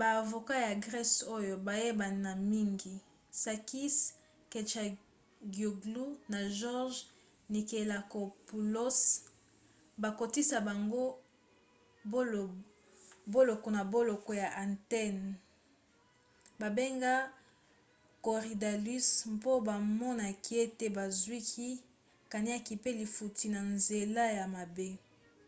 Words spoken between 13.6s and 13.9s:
na